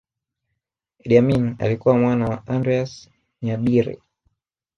[1.03, 3.09] Idi Amin alikuwa mwana wa Andreas
[3.41, 4.01] Nyabire